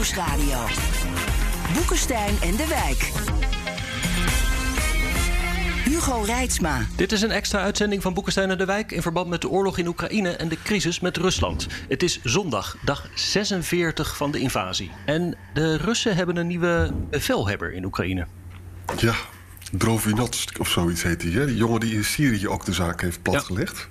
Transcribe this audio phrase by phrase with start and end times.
[0.00, 0.58] Nieuwsradio.
[1.74, 3.10] Boekenstein en de Wijk.
[5.84, 6.86] Hugo Reitsma.
[6.96, 9.78] Dit is een extra uitzending van Boekenstein en de Wijk in verband met de oorlog
[9.78, 11.66] in Oekraïne en de crisis met Rusland.
[11.88, 14.90] Het is zondag, dag 46 van de invasie.
[15.06, 18.26] En de Russen hebben een nieuwe bevelhebber in Oekraïne.
[18.96, 19.14] Ja,
[19.72, 21.46] Drovinovsk of zoiets heet hij.
[21.46, 23.88] Die jongen die in Syrië ook de zaak heeft platgelegd.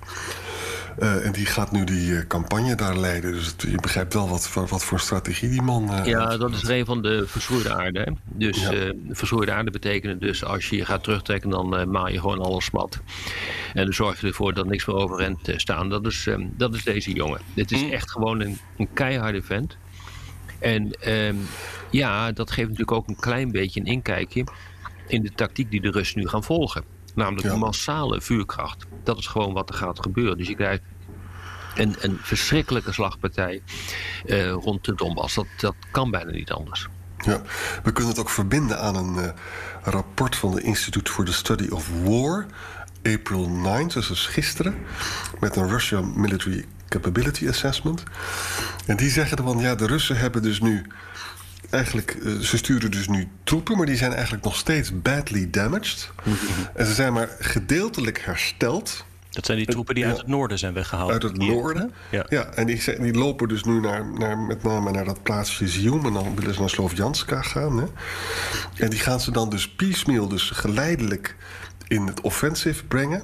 [0.98, 3.32] Uh, en die gaat nu die uh, campagne daar leiden.
[3.32, 5.90] Dus het, je begrijpt wel wat, wat voor strategie die man.
[5.90, 8.00] Uh, ja, dat is een van de verschroeide aarde.
[8.00, 8.12] Hè?
[8.24, 8.92] Dus ja.
[9.10, 13.00] verschroeide aarde betekent dus als je je gaat terugtrekken, dan maal je gewoon alles mat.
[13.74, 15.90] En dan zorg je ervoor dat niks meer overeind staat.
[15.90, 17.40] Dat is, dat is deze jongen.
[17.54, 19.76] Dit is echt gewoon een, een keiharde vent.
[20.58, 21.38] En um,
[21.90, 24.44] ja, dat geeft natuurlijk ook een klein beetje een inkijkje
[25.06, 26.84] in de tactiek die de Russen nu gaan volgen.
[27.14, 27.56] Namelijk ja.
[27.56, 28.86] massale vuurkracht.
[29.04, 30.38] Dat is gewoon wat er gaat gebeuren.
[30.38, 30.82] Dus je krijgt
[31.74, 33.62] een, een verschrikkelijke slagpartij
[34.26, 35.34] uh, rond de Donbass.
[35.34, 36.88] Dat, dat kan bijna niet anders.
[37.18, 37.42] Ja,
[37.82, 39.30] we kunnen het ook verbinden aan een uh,
[39.82, 42.46] rapport van de Institute for the Study of War.
[43.02, 44.74] April 9, dus dat is gisteren.
[45.40, 48.02] Met een Russian Military Capability Assessment.
[48.86, 50.86] En die zeggen dan, ja, de Russen hebben dus nu
[51.70, 56.10] eigenlijk, ze sturen dus nu troepen, maar die zijn eigenlijk nog steeds badly damaged.
[56.74, 59.04] En ze zijn maar gedeeltelijk hersteld.
[59.30, 61.10] Dat zijn die troepen die uit het noorden zijn weggehaald.
[61.10, 61.92] Uit het noorden.
[62.10, 65.68] Ja, ja en die, die lopen dus nu naar, naar, met name naar dat plaatsje
[65.68, 66.06] Zium.
[66.06, 67.78] En dan willen ze naar Slovjanska gaan.
[67.78, 67.86] Hè.
[68.84, 71.36] En die gaan ze dan dus piecemeal, dus geleidelijk
[71.88, 73.22] in het offensive brengen.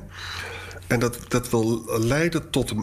[0.87, 2.81] En dat, dat wil leiden tot uh,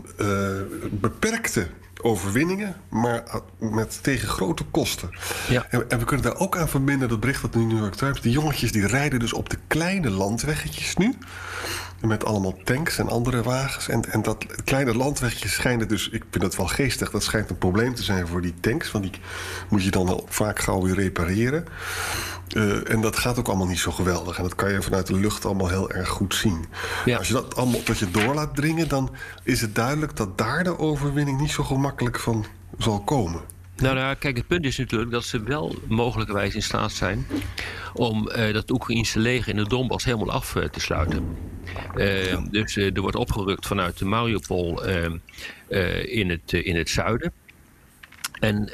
[0.91, 1.67] beperkte
[2.03, 3.23] overwinningen, maar
[3.57, 5.09] met tegen grote kosten.
[5.49, 5.65] Ja.
[5.69, 7.95] En, en, we kunnen daar ook aan verbinden, dat bericht dat in de New York
[7.95, 8.21] Times...
[8.21, 11.17] die jongetjes die rijden dus op de kleine landweggetjes nu...
[12.07, 13.87] met allemaal tanks en andere wagens.
[13.87, 16.09] En, en dat kleine landwegje schijnt dus...
[16.09, 18.91] ik vind dat wel geestig, dat schijnt een probleem te zijn voor die tanks...
[18.91, 19.21] want die
[19.69, 21.65] moet je dan wel vaak gauw weer repareren.
[22.55, 24.37] Uh, en dat gaat ook allemaal niet zo geweldig.
[24.37, 26.65] En dat kan je vanuit de lucht allemaal heel erg goed zien.
[27.05, 27.17] Ja.
[27.17, 28.87] Als je dat allemaal tot je door laat dringen...
[28.87, 32.45] dan is het duidelijk dat daar de overwinning niet zo gemakkelijk van
[32.77, 33.41] zal komen.
[33.75, 37.25] Nou, nou, kijk, het punt is natuurlijk dat ze wel mogelijkerwijs in staat zijn
[37.93, 41.37] om uh, dat Oekraïnse leger in de Donbass helemaal af uh, te sluiten.
[41.95, 42.45] Uh, ja.
[42.51, 44.83] Dus er wordt opgerukt vanuit de Mariupol
[46.05, 47.31] in, het, in het zuiden.
[48.39, 48.69] En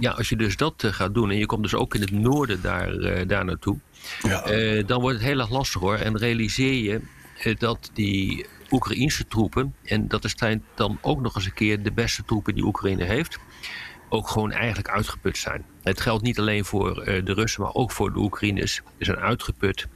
[0.00, 2.62] ja, als je dus dat gaat doen en je komt dus ook in het noorden
[2.62, 3.78] daar, daar naartoe,
[4.22, 4.42] ja.
[4.82, 5.96] dan wordt het heel erg lastig hoor.
[5.96, 7.00] En realiseer je
[7.58, 12.24] dat die Oekraïnse troepen, en dat zijn dan ook nog eens een keer de beste
[12.24, 13.38] troepen die Oekraïne heeft,
[14.14, 15.64] ook gewoon eigenlijk uitgeput zijn.
[15.82, 18.74] Het geldt niet alleen voor de Russen, maar ook voor de Oekraïners.
[18.74, 19.86] Ze zijn uitgeput.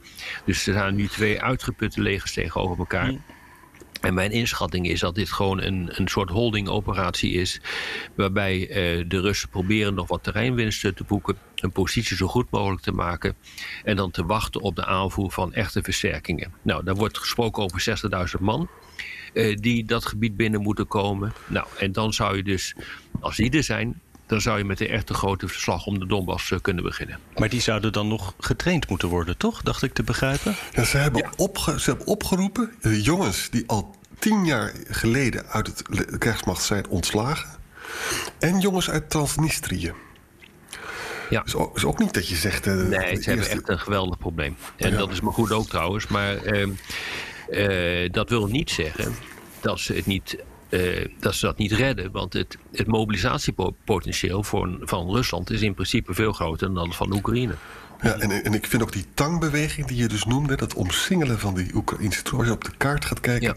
[0.45, 3.11] Dus er zijn nu twee uitgeputte legers tegenover elkaar.
[3.11, 3.21] Mm.
[4.01, 7.61] En mijn inschatting is dat dit gewoon een, een soort holding-operatie is.
[8.15, 11.37] Waarbij uh, de Russen proberen nog wat terreinwinsten te boeken.
[11.55, 13.35] Een positie zo goed mogelijk te maken.
[13.83, 16.53] En dan te wachten op de aanvoer van echte versterkingen.
[16.61, 17.99] Nou, daar wordt gesproken over
[18.37, 18.69] 60.000 man.
[19.33, 21.33] Uh, die dat gebied binnen moeten komen.
[21.47, 22.75] Nou, en dan zou je dus,
[23.19, 26.49] als die er zijn, dan zou je met de echte grote verslag om de Donbass
[26.49, 27.19] uh, kunnen beginnen.
[27.37, 29.61] Maar die zouden dan nog getraind moeten worden, toch?
[29.61, 30.55] Dacht ik te begrijpen.
[30.71, 31.29] Ja, ze hebben, ja.
[31.37, 36.87] Opge ze hebben opgeroepen uh, jongens die al tien jaar geleden uit het krijgsmacht zijn
[36.87, 37.49] ontslagen.
[38.39, 39.93] En jongens uit Transnistrië.
[41.29, 41.43] Ja.
[41.45, 42.67] Is, ook, niet dat je zegt.
[42.67, 43.29] Uh, nee, ze eerste...
[43.29, 44.55] hebben echt een geweldig probleem.
[44.75, 44.97] En ja.
[44.97, 46.07] dat is maar goed ook trouwens.
[46.07, 46.37] Maar
[48.11, 49.15] dat wil niet zeggen
[49.61, 50.37] dat ze het niet
[50.69, 52.11] uh, dat ze dat niet redden.
[52.11, 57.13] Want het, het mobilisatiepotentieel voor, van Rusland is in principe veel groter dan dat van
[57.13, 57.53] Oekraïne.
[58.01, 61.53] Ja, en, en ik vind ook die tangbeweging die je dus noemde, dat omsingelen van
[61.55, 62.37] die Oekraïnse troepen.
[62.37, 63.55] Als je op de kaart gaat kijken, ja.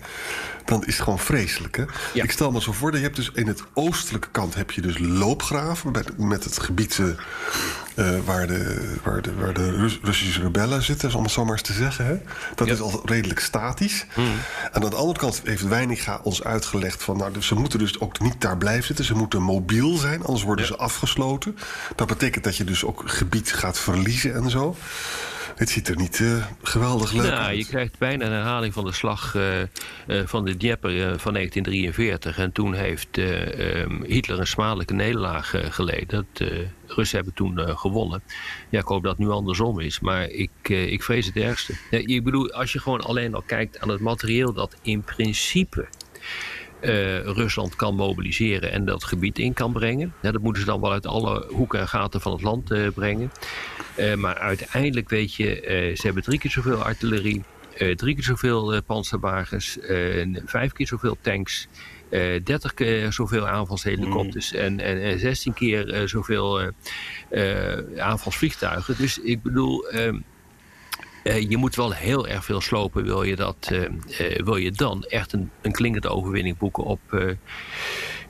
[0.65, 1.77] dan is het gewoon vreselijk.
[1.77, 1.85] Hè?
[2.15, 2.23] Ja.
[2.23, 4.81] Ik stel me zo voor dat je hebt dus in het oostelijke kant heb je
[4.81, 10.41] dus loopgraven met, met het gebied uh, waar, de, waar, de, waar de Rus Russische
[10.41, 12.07] rebellen zitten, om het zo maar eens te zeggen.
[12.07, 12.17] Hè?
[12.55, 12.73] Dat Ja.
[12.73, 14.07] is al redelijk statisch.
[14.15, 14.25] Hmm.
[14.73, 18.21] En aan de andere kant heeft Weininga ons uitgelegd van, nou, ze moeten dus ook
[18.21, 19.05] niet daar blijven zitten.
[19.05, 21.57] Ze moeten mobiel zijn, anders worden ze afgesloten.
[21.97, 24.77] Dat betekent dat je dus ook gebied gaat verliezen en zo.
[25.57, 27.59] Het ziet er niet uh, geweldig leuk nou, uit.
[27.59, 29.67] Je krijgt bijna een herhaling van de slag uh, uh,
[30.25, 32.39] van de Dnieper van 1943.
[32.39, 36.27] En toen heeft um, Hitler een smadelijke nederlaag geleden.
[36.33, 38.23] De Russen hebben toen gewonnen.
[38.69, 40.01] Ja, ik hoop dat het nu andersom is.
[40.01, 41.75] Maar ik, ik vrees het ergste.
[41.91, 45.89] ik bedoel, als je gewoon alleen al kijkt aan het materieel dat in principe
[46.83, 50.15] uh, Rusland kan mobiliseren en dat gebied in kan brengen.
[50.23, 52.89] Ja, dat moeten ze dan wel uit alle hoeken en gaten van het land uh,
[52.95, 53.33] brengen.
[53.99, 57.43] Uh, maar uiteindelijk weet je, ze hebben drie keer zoveel artillerie,
[57.97, 59.79] drie keer zoveel panzerwagens,
[60.45, 61.69] vijf keer zoveel tanks.
[62.45, 64.59] 30 keer zoveel aanvalshelikopters mm.
[64.59, 66.71] en, en, en 16 keer zoveel
[67.99, 68.95] aanvalsvliegtuigen.
[68.99, 70.19] Dus ik bedoel, ehm,
[71.25, 74.71] uh, je moet wel heel erg veel slopen, wil je, dat, uh, uh, wil je
[74.71, 77.01] dan echt een, een klinkende overwinning boeken op,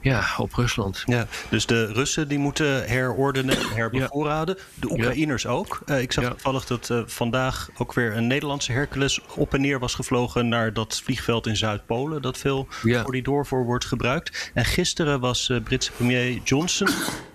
[0.01, 1.03] ja, op Rusland.
[1.07, 4.57] Ja, dus de Russen die moeten herordenen en herbevoorraden.
[4.59, 4.65] Ja.
[4.75, 5.49] De Oekraïners ja.
[5.51, 5.83] ook.
[5.87, 6.31] ik zag ja.
[6.31, 11.01] toevallig dat vandaag ook weer een Nederlandse Hercules op en neer was gevlogen naar dat
[11.05, 12.69] vliegveld in Zuid-Polen, dat veel
[13.03, 14.51] corridor voor wordt gebruikt.
[14.55, 16.89] En gisteren was Britse premier Johnson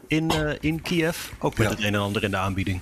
[0.07, 1.30] in, uh, in Kiev.
[1.39, 1.74] Ook met ja.
[1.74, 2.81] het een en ander in de aanbieding.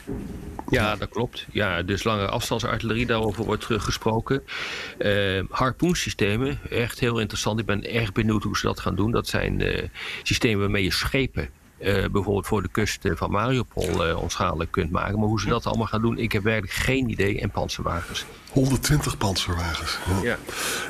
[0.69, 1.45] Ja, dat klopt.
[1.51, 4.43] Ja, dus lange afstandsartillerie, daarover wordt gesproken.
[4.99, 7.59] Uh, harpoensystemen, echt heel interessant.
[7.59, 9.11] Ik ben erg benieuwd hoe ze dat gaan doen.
[9.11, 9.83] Dat zijn uh,
[10.23, 15.19] systemen waarmee je schepen bijvoorbeeld voor de kust van Mariupol uh, onschadelijk kunt maken.
[15.19, 17.41] Maar hoe ze dat allemaal gaan doen, ik heb werkelijk geen idee.
[17.41, 18.25] En panzerwagens.
[18.55, 19.97] 120 panzerwagens.
[20.07, 20.29] Ja.
[20.29, 20.37] ja.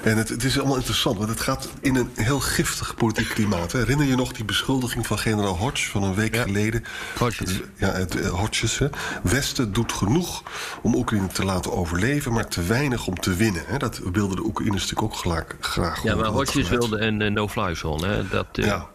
[0.03, 3.71] En het, het, is allemaal interessant, want het gaat in een heel giftig politiek klimaat.
[3.71, 3.79] Hè.
[3.79, 6.43] Herinner je nog die beschuldiging van generaal Hodge van een week ja.
[6.43, 6.83] geleden?
[7.17, 7.59] Hodges.
[7.75, 8.77] Ja, het, Hodges.
[8.77, 8.88] Hè.
[9.23, 10.43] Westen doet genoeg
[10.81, 13.63] om Oekraïne te laten overleven, maar te weinig om te winnen.
[13.65, 13.77] Hè.
[13.77, 16.03] Dat wilden de Oekraïners natuurlijk ook gelijk, graag.
[16.03, 18.07] Ja, maar Hodges wilde een no-fly zone.
[18.07, 18.27] Hè.
[18.27, 18.88] Dat, ja.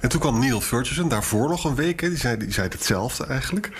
[0.00, 2.00] En toen kwam Neil Ferguson, daarvoor nog een week.
[2.00, 3.70] Hè, die, zei, die zei hetzelfde eigenlijk.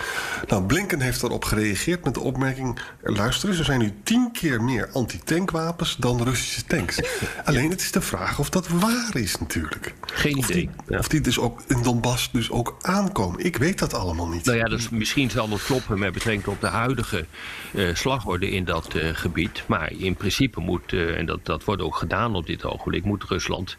[0.47, 2.79] Nou, Blinken heeft daarop gereageerd met de opmerking...
[3.01, 6.99] luister eens, er zijn nu tien keer meer antitankwapens dan Russische tanks.
[7.45, 9.93] Alleen het is de vraag of dat waar is natuurlijk.
[10.01, 10.61] Geen of idee.
[10.61, 10.97] Die, ja.
[10.97, 13.45] Of die dus ook in Donbass dus ook aankomen.
[13.45, 14.45] Ik weet dat allemaal niet.
[14.45, 17.25] Nou ja, dus misschien zal het kloppen met betrekking tot de huidige
[17.73, 19.63] uh, slagorde in dat uh, gebied.
[19.67, 23.03] Maar in principe moet, uh, en dat, dat wordt ook gedaan op dit ogenblik...
[23.03, 23.77] moet Rusland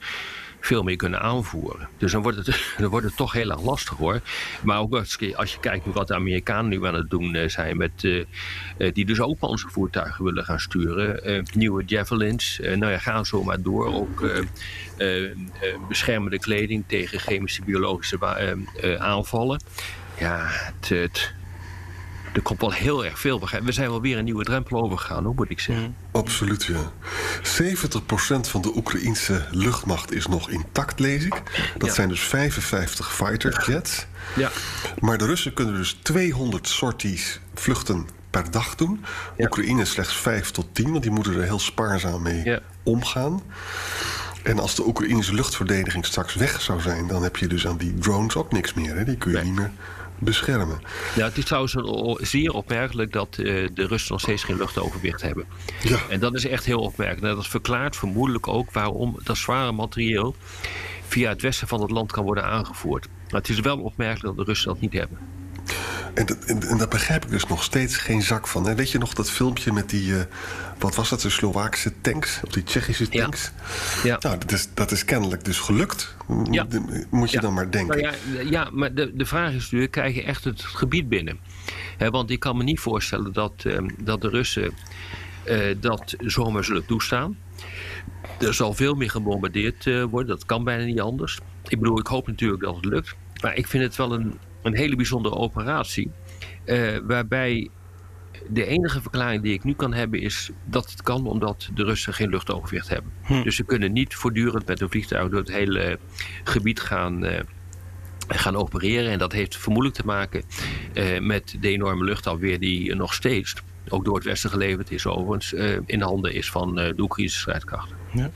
[0.60, 1.88] veel meer kunnen aanvoeren.
[1.98, 2.46] Dus dan wordt het,
[2.78, 4.20] dan wordt het toch heel erg lastig hoor.
[4.62, 4.94] Maar ook
[5.34, 8.24] als je kijkt wat de Amerikanen nu aan het doen zijn met uh,
[8.92, 11.44] die dus ook panzervoertuigen willen gaan sturen.
[11.54, 12.58] Nieuwe javelins.
[12.62, 13.94] Nou ja, gaan zo maar door.
[13.94, 14.30] Ook
[15.88, 18.18] beschermende kleding tegen chemische biologische
[18.98, 19.62] aanvallen.
[20.18, 21.32] Ja, het
[22.32, 23.48] er komt wel heel erg veel.
[23.64, 25.84] We zijn wel weer een nieuwe drempel overgegaan, hoe moet ik zeggen.
[25.84, 25.94] Mm.
[26.12, 26.92] Absoluut, ja.
[27.42, 31.42] 70% van de Oekraïense luchtmacht is nog intact, lees ik.
[31.78, 31.94] Dat ja.
[31.94, 34.06] zijn dus 55 fighter jets.
[34.36, 34.50] Ja.
[34.98, 39.04] Maar de Russen kunnen dus 200 sorties vluchten per dag doen.
[39.36, 39.44] Ja.
[39.44, 42.60] Oekraïne slechts 5 tot 10, want die moeten er heel spaarzaam mee ja.
[42.82, 43.42] omgaan.
[44.42, 47.94] En als de Oekraïnse luchtverdediging straks weg zou zijn, dan heb je dus aan die
[47.94, 48.96] drones ook niks meer.
[48.96, 49.04] Hè?
[49.04, 49.46] Die kun je Nee.
[49.46, 49.70] niet meer
[50.20, 50.80] beschermen.
[51.16, 51.76] Ja, het is trouwens
[52.30, 53.44] zeer opmerkelijk dat eh,
[53.74, 55.46] de Russen nog steeds geen luchtoverwicht hebben.
[55.82, 57.26] Ja, En dat is echt heel opmerkelijk.
[57.26, 60.34] En dat verklaart vermoedelijk ook waarom dat zware materieel
[61.08, 63.08] via het westen van het land kan worden aangevoerd.
[63.30, 65.18] Maar het is wel opmerkelijk dat de Russen dat niet hebben.
[66.14, 68.66] En, dat- en, en daar begrijp ik dus nog steeds geen zak van.
[68.66, 68.74] Hè?
[68.74, 70.20] Weet je nog dat filmpje met die, eh,
[70.78, 72.40] wat was dat, de Slovaakse tanks?
[72.44, 73.22] Of die Tsjechische Ja.
[73.22, 73.50] tanks?
[74.02, 74.16] Ja.
[74.20, 76.16] Nou, dat is, dat is kennelijk dus gelukt.
[76.50, 76.66] Ja.
[77.10, 77.42] Moet je Ja.
[77.42, 78.00] dan maar denken.
[78.02, 81.38] Nou ja, ja, maar de, de vraag is natuurlijk, krijg je echt het gebied binnen?
[82.10, 84.72] Want ik kan me niet voorstellen dat, ehm, dat de Russen
[85.44, 87.36] eh, dat zomaar zullen toestaan.
[88.38, 91.38] Er zal veel meer gebombardeerd eh, worden, dat kan bijna niet anders.
[91.68, 93.14] Ik bedoel, ik hoop natuurlijk dat het lukt.
[93.42, 96.10] Maar ik vind het wel een, een hele bijzondere operatie.
[96.64, 97.70] eh, waarbij
[98.48, 102.14] de enige verklaring die ik nu kan hebben is dat het kan omdat de Russen
[102.14, 103.12] geen luchtoverwicht hebben.
[103.44, 105.98] Dus ze kunnen niet voortdurend met een vliegtuig door het hele
[106.44, 107.40] gebied gaan, eh,
[108.28, 109.10] gaan opereren.
[109.10, 110.42] En dat heeft vermoedelijk te maken
[110.92, 113.54] eh, met de enorme luchtafweer die nog steeds,
[113.92, 117.38] ook door het Westen geleverd is overigens, eh, in handen is van eh, de Oekraïnse
[117.38, 117.96] strijdkrachten.
[118.12, 118.30] Ja.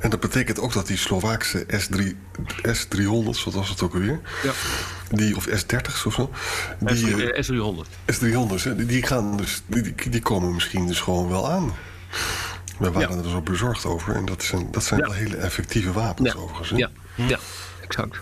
[0.00, 2.16] En dat betekent ook dat die Slovaakse S3,
[2.68, 4.20] S300's, wat was het ook alweer?
[4.42, 4.52] Ja.
[5.10, 6.30] Die, of S30's of zo.
[6.78, 7.88] Die, eh, S300.
[8.14, 11.72] S300's, hè, die, die, gaan dus, die, die- die komen misschien dus gewoon wel aan.
[12.78, 13.22] We waren Ja.
[13.24, 14.14] er zo bezorgd over.
[14.14, 15.06] En dat zijn, dat zijn Ja.
[15.06, 16.38] wel hele effectieve wapens Ja.
[16.38, 16.70] overigens.
[16.70, 16.76] hè?
[16.76, 17.38] Ja, ja,
[17.92, 18.20] exact.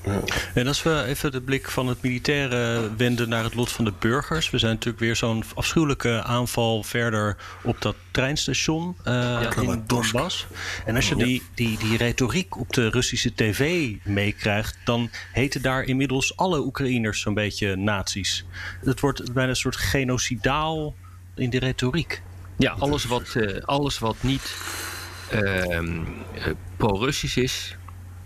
[0.54, 3.92] En als we even de blik van het militaire wenden naar het lot van de
[3.98, 4.50] burgers.
[4.50, 9.84] We zijn natuurlijk weer zo'n afschuwelijke aanval verder op dat treinstation eh, in.
[9.86, 10.46] Donbass.
[10.84, 15.82] En als je die, die, die retoriek op de Russische tv meekrijgt, dan heten daar
[15.82, 18.44] inmiddels alle Oekraïners zo'n beetje nazi's.
[18.84, 20.94] Het wordt bijna een soort genocidaal
[21.34, 22.22] in de retoriek.
[22.56, 24.54] Ja, alles wat, alles wat niet
[25.30, 26.02] ehm,
[26.76, 27.76] pro-Russisch is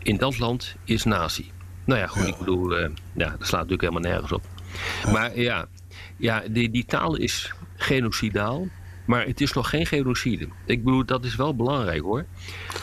[0.04, 1.50] in dat land is nazi.
[1.84, 4.42] Nou ja, goed, ik bedoel, ja, dat slaat natuurlijk helemaal nergens op.
[5.12, 5.66] Maar ja,
[6.16, 8.66] ja die, die taal is genocidaal.
[9.04, 10.48] Maar het is nog geen genocide.
[10.66, 12.24] Ik bedoel, dat is wel belangrijk hoor.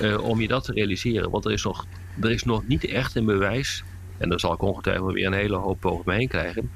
[0.01, 1.29] Uh, om je dat te realiseren.
[1.29, 1.85] Want er is, nog,
[2.21, 3.83] er is nog niet echt een bewijs.
[4.17, 6.71] En dan zal ik ongetwijfeld weer een hele hoop over me heen krijgen.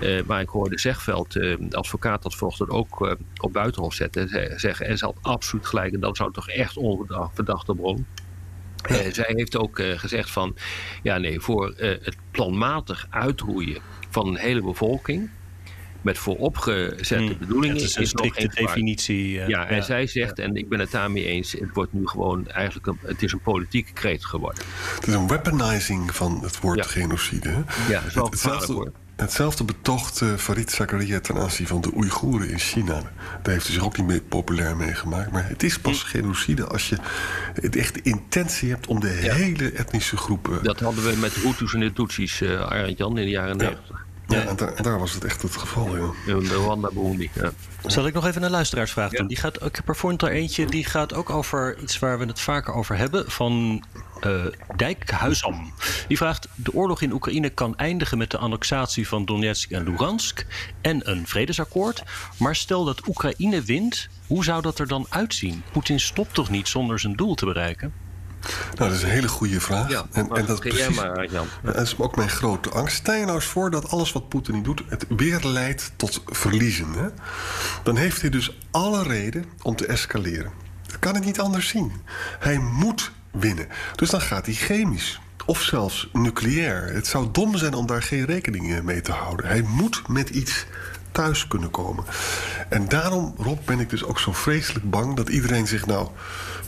[0.00, 4.28] Uh, maar ik hoorde Zegveld, uh, advocaat, dat volgens ook op buitenhof zetten.
[4.60, 5.92] Zeggen, en ze had absoluut gelijk.
[5.92, 8.06] En dat zou toch echt onverdachte bron.
[9.12, 10.56] Zij heeft ook gezegd van,
[11.02, 13.78] ja nee, voor het planmatig uitroeien
[14.10, 15.30] van een hele bevolking
[16.06, 17.38] met vooropgezette hmm.
[17.38, 17.76] bedoelingen.
[17.76, 19.32] Het is een strikte definitie.
[19.32, 22.48] Uh, ja, en zij zegt, en ik ben het daarmee eens, het wordt nu gewoon
[22.48, 24.64] eigenlijk een, het is een politieke kreet geworden.
[24.94, 27.64] Het is een weaponizing van het woord genocide.
[27.88, 33.00] Ja, wel hetzelfde, Hetzelfde betoogt uh, Farid Zakaria ten aanzien van de Oeigoeren in China.
[33.42, 35.30] Daar heeft hij zich ook niet meer populair mee gemaakt.
[35.30, 36.08] Maar het is pas hm.
[36.08, 36.96] genocide als je
[37.70, 40.62] echt de intentie hebt om de hele etnische groepen...
[40.62, 43.88] Dat hadden we met Hutus en de Tutsis, uh, Arend Jan, in de jaren negentig.
[43.88, 46.12] Ja, en daar, daar, was het echt het geval, ja.
[46.24, 47.52] De Rwanda Burundi, ja.
[47.86, 49.26] Zal ik nog even een luisteraarsvraag doen?
[49.26, 52.40] Die gaat, ik heb er voor eentje, die gaat ook over iets waar we het
[52.40, 53.30] vaker over hebben.
[53.30, 53.84] Van
[54.26, 54.44] uh,
[54.76, 55.72] Dijkhuisam.
[56.08, 60.46] Die vraagt, de oorlog in Oekraïne kan eindigen met de annexatie van Donetsk en Lugansk
[60.80, 62.02] en een vredesakkoord.
[62.38, 65.62] Maar stel dat Oekraïne wint, hoe zou dat er dan uitzien?
[65.72, 68.05] Poetin stopt toch niet zonder zijn doel te bereiken?
[68.74, 69.90] Nou, dat is een hele goede vraag.
[69.90, 71.46] Ja, en, en dat, precies, maar, Jan.
[71.62, 72.96] dat is ook mijn grote angst.
[72.96, 74.82] Stel je nou eens voor dat alles wat Poetin niet doet...
[74.88, 76.92] het weer leidt tot verliezen.
[76.92, 77.08] Hè?
[77.82, 80.52] Dan heeft hij dus alle reden om te escaleren.
[80.86, 81.92] Dat kan ik niet anders zien.
[82.38, 83.68] Hij moet winnen.
[83.94, 85.20] Dus dan gaat hij chemisch.
[85.46, 86.92] Of zelfs nucleair.
[86.92, 89.46] Het zou dom zijn om daar geen rekening mee te houden.
[89.46, 90.66] Hij moet met iets
[91.16, 92.04] thuis kunnen komen.
[92.68, 96.08] En daarom, Rob, ben ik dus ook zo vreselijk bang dat iedereen zich nou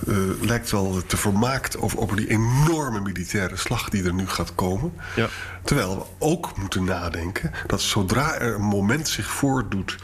[0.07, 4.55] uh, lijkt wel te vermaakt over, over die enorme militaire slag die er nu gaat
[4.55, 4.93] komen.
[5.17, 5.29] Ja.
[5.65, 9.97] Terwijl we ook moeten nadenken dat zodra er een moment zich voordoet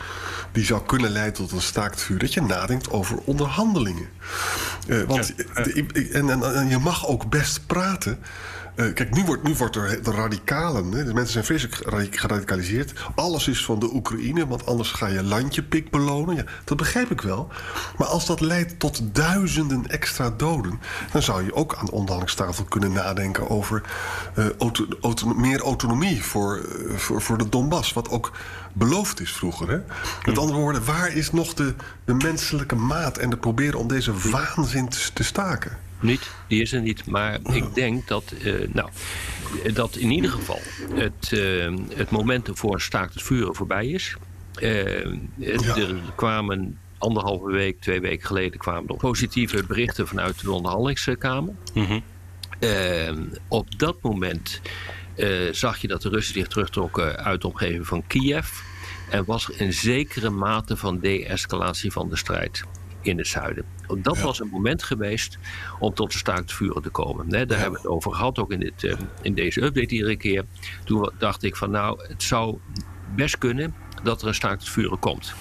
[0.52, 4.08] die zou kunnen leiden tot een staakt vuur, dat je nadenkt over onderhandelingen.
[4.86, 8.18] Uh, want en, en, en je mag ook best praten.
[8.76, 12.92] Uh, kijk, nu wordt, nu wordt er de radicalen, hè, de mensen zijn vreselijk geradicaliseerd.
[13.14, 16.36] Alles is van de Oekraïne, want anders ga je landje pik belonen.
[16.36, 17.48] Ja, dat begrijp ik wel.
[17.98, 20.80] Maar als dat leidt tot duizenden extra doden,
[21.12, 23.82] dan zou je ook aan de onderhandelingstafel kunnen nadenken over
[24.58, 27.92] auto, meer autonomie voor, uh, voor, voor de Donbass.
[27.92, 28.32] Wat ook
[28.72, 29.68] beloofd is vroeger.
[29.68, 29.78] Hè?
[30.24, 34.12] Met andere woorden, waar is nog de, de menselijke maat en de proberen om deze
[34.30, 35.83] waanzin te staken?
[36.04, 37.06] Niet, die is er niet.
[37.06, 38.88] Maar ik denk dat, uh, nou,
[39.72, 40.60] dat in ieder geval
[40.94, 44.16] het, uh, het moment voor staakt het vuren voorbij is.
[44.60, 45.06] Uh,
[45.38, 51.54] Er kwamen anderhalve week, twee weken geleden kwamen er positieve berichten vanuit de onderhandelingskamer.
[51.74, 52.02] Mm
[53.48, 54.60] op dat moment
[55.50, 58.48] zag je dat de Russen zich terugtrokken uit de omgeving van Kiev.
[59.10, 62.64] En was er een zekere mate van de-escalatie van de strijd
[63.00, 63.64] in het zuiden.
[63.98, 65.38] Dat was een moment geweest
[65.78, 67.28] om tot de staakt vuren te komen.
[67.28, 70.44] Daar hebben we het over gehad, ook in, dit, eh, in deze update iedere keer.
[70.84, 72.58] Toen dacht ik van nou, het zou
[73.14, 75.34] best kunnen dat er een staakt vuren komt.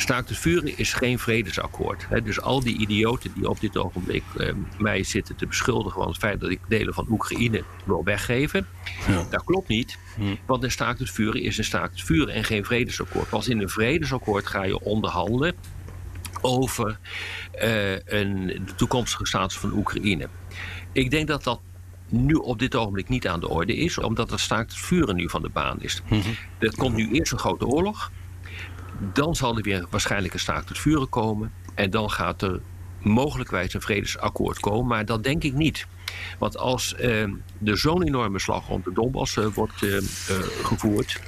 [0.00, 2.06] Staakt het vuren is geen vredesakkoord.
[2.24, 6.18] Dus al die idioten die op dit ogenblik eh, mij zitten te beschuldigen van het
[6.18, 8.66] feit dat ik delen van Oekraïne wil weggeven,
[9.08, 9.26] ja.
[9.30, 9.98] dat klopt niet.
[10.16, 10.22] Hm.
[10.46, 13.28] Want een staakt het vuren is een staakt het vuren en geen vredesakkoord.
[13.28, 15.54] Pas in een vredesakkoord ga je onderhandelen
[16.48, 16.98] over
[17.62, 20.28] uh, een, de toekomstige status van Oekraïne.
[20.92, 21.60] Ik denk dat dat
[22.08, 25.28] nu op dit ogenblik niet aan de orde is, omdat het staakt het vuren nu
[25.28, 26.02] van de baan is.
[26.08, 26.22] Mm
[26.58, 28.10] Er komt nu eerst een grote oorlog,
[29.12, 32.60] dan zal er weer waarschijnlijk een staakt het vuren komen en dan gaat er
[32.98, 35.86] mogelijkwijs een vredesakkoord komen, maar dat denk ik niet.
[36.38, 37.22] Want als uh,
[37.64, 39.98] er zo'n enorme slag rond de Donbass uh, wordt uh,
[40.62, 41.20] gevoerd,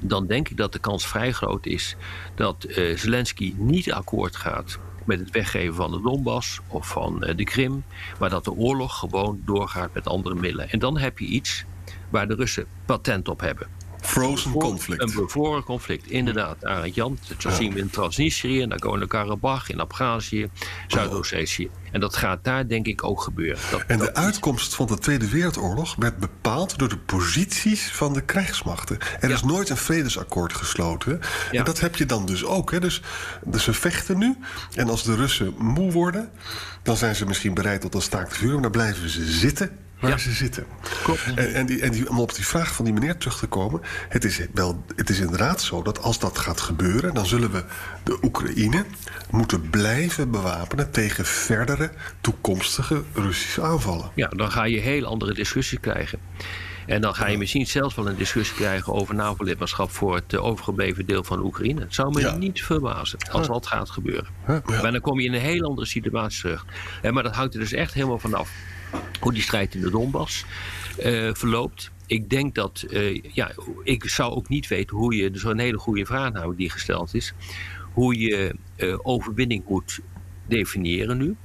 [0.00, 1.96] dan denk ik dat de kans vrij groot is
[2.34, 7.36] dat uh, Zelensky niet akkoord gaat met het weggeven van de Donbass of van uh,
[7.36, 7.84] de Krim,
[8.18, 10.70] maar dat de oorlog gewoon doorgaat met andere middelen.
[10.70, 11.64] En dan heb je iets
[12.08, 13.66] waar de Russen patent op hebben.
[14.06, 15.02] Frozen conflict.
[15.02, 16.64] Een bevroren conflict, inderdaad.
[16.64, 20.50] Arend Jan, dat zien we in Transnistrië, Nagorno-Karabakh, in Abhazie,
[20.86, 21.70] Zuidoost-Azië.
[21.92, 23.58] En dat gaat daar denk ik ook gebeuren.
[23.70, 28.20] Dat, en de uitkomst van de Tweede Wereldoorlog werd bepaald door de posities van de
[28.20, 28.98] krijgsmachten.
[29.20, 31.20] Er is nooit een vredesakkoord gesloten.
[31.50, 32.70] En dat heb je dan dus ook.
[32.70, 32.80] Hè.
[32.80, 33.02] Dus,
[33.44, 34.36] dus ze vechten nu.
[34.74, 36.30] En als de Russen moe worden,
[36.82, 38.52] dan zijn ze misschien bereid tot een staakt vuur.
[38.52, 40.66] Maar dan blijven ze zitten waar ze zitten.
[41.36, 43.80] En, en, die, en die, om op die vraag van die meneer terug te komen.
[44.08, 47.64] Het is, wel, het is inderdaad zo dat als dat gaat gebeuren, dan zullen we
[48.02, 48.84] de Oekraïne
[49.30, 54.10] moeten blijven bewapenen tegen verdere toekomstige Russische aanvallen.
[54.14, 56.18] Ja, dan ga je heel andere discussies krijgen.
[56.86, 60.44] En dan ga je misschien zelfs wel een discussie krijgen over NAVO-lidmaatschap voor het eh,
[60.44, 61.80] overgebleven deel van Oekraïne.
[61.80, 64.26] Het zou me niet verbazen als dat gaat gebeuren.
[64.66, 66.66] Maar dan kom je in een heel andere situatie terug.
[67.12, 68.50] Maar dat hangt er dus echt helemaal vanaf
[69.20, 70.44] hoe die strijd in de Donbass
[71.04, 71.90] uh, verloopt.
[72.06, 73.50] Ik denk dat, uh, ja,
[73.82, 77.34] ik zou ook niet weten hoe je, zo'n hele goede vraag namelijk die gesteld is,
[77.92, 80.00] hoe je uh, overwinning moet
[80.48, 81.36] definiëren nu.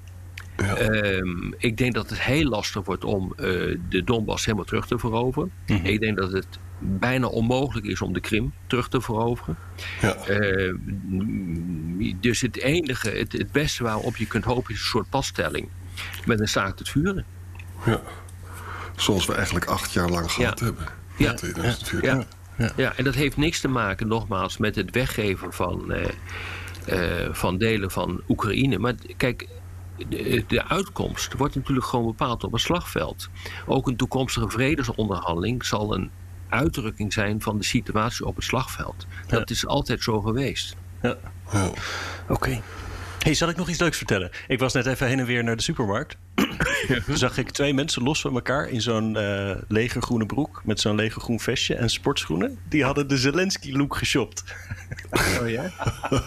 [0.63, 0.79] Ja.
[0.79, 3.33] Um, ik denk dat het heel lastig wordt om
[3.89, 5.51] de Donbass helemaal terug te veroveren.
[5.67, 5.85] Mm -hmm.
[5.85, 6.47] Ik denk dat het
[6.79, 9.57] bijna onmogelijk is om de Krim terug te veroveren.
[10.01, 10.17] Ja.
[10.29, 10.75] Uh,
[12.19, 15.67] dus het enige, het, het beste waarop je kunt hopen is een soort passtelling
[16.25, 17.25] met een zaak tot vuren.
[17.85, 18.01] Ja,
[18.95, 20.65] zoals we eigenlijk acht jaar lang gehad ja.
[20.65, 20.85] hebben.
[21.17, 21.35] Ja.
[22.01, 22.25] Ja.
[22.57, 22.71] Ja.
[22.75, 26.03] ja, en dat heeft niks te maken, nogmaals, met het weggeven van, uh,
[26.89, 28.77] uh, van delen van Oekraïne.
[28.77, 29.47] Maar kijk,
[30.09, 33.29] de, de, uitkomst wordt natuurlijk gewoon bepaald op een slagveld.
[33.65, 36.11] Ook een toekomstige vredesonderhandeling zal een
[36.49, 39.05] uitdrukking zijn van de situatie op het slagveld.
[39.27, 40.75] Dat is altijd zo geweest.
[41.01, 41.17] Ja.
[41.53, 41.71] Oké.
[42.27, 42.61] Okay.
[43.19, 44.31] Hey, zal ik nog iets leuks vertellen?
[44.47, 46.17] Ik was net even heen en weer naar de supermarkt.
[47.05, 50.79] Toen zag ik twee mensen los van elkaar in zo'n uh, lege groene broek met
[50.79, 52.59] zo'n lege groen vestje en sportschoenen.
[52.69, 54.43] Die hadden de Zelensky-look geshopt.
[55.41, 55.71] Oh ja?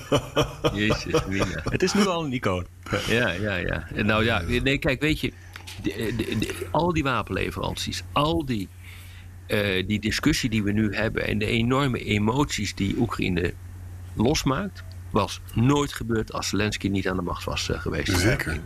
[0.75, 1.63] Jezus, Mina.
[1.65, 2.67] Het is nu al een icoon.
[3.09, 3.87] Ja, ja, ja.
[3.95, 5.33] Nou ja, nee, kijk, weet je,
[5.83, 8.69] de, de, de, al die wapenleveranties, al die,
[9.49, 13.55] uh, die discussie die we nu hebben en de enorme emoties die Oekraïne
[14.15, 18.19] losmaakt was nooit gebeurd als Zelensky niet aan de macht was uh, geweest.
[18.19, 18.61] Zeker.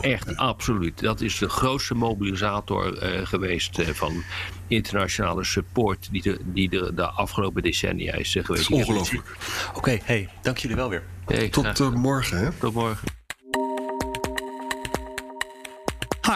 [0.00, 1.00] Echt, absoluut.
[1.00, 4.22] Dat is de grootste mobilisator uh, geweest uh, van
[4.66, 8.70] internationale support die de, die de, de afgelopen decennia is uh, geweest.
[8.70, 9.36] Ongelooflijk.
[9.68, 11.02] Oké, okay, hey, dank jullie wel weer.
[11.26, 12.50] Hey, Tot morgen, hè?
[12.52, 13.08] Tot morgen.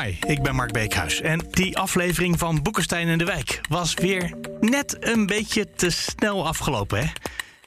[0.00, 4.34] Hi, ik ben Mark Beekhuis en die aflevering van Boekenstein in de Wijk was weer
[4.60, 7.06] net een beetje te snel afgelopen, hè?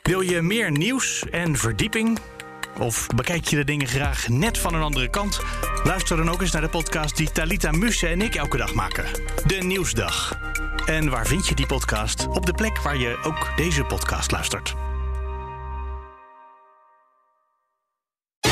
[0.02, 2.20] Wil je meer nieuws en verdieping?
[2.80, 5.40] Of bekijk je de dingen graag net van een andere kant?
[5.84, 9.06] Luister dan ook eens naar de podcast die Talita Muse en ik elke dag maken.
[9.46, 10.40] De Nieuwsdag.
[10.86, 12.28] En waar vind je die podcast?
[12.28, 14.87] Op de plek waar je ook deze podcast luistert.